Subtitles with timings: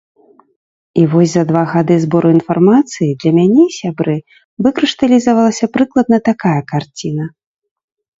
[0.99, 4.15] І вось за два гады збору інфармацыі для мяне, сябры,
[4.69, 7.25] выкрышталізавалася прыкладна такая карціна.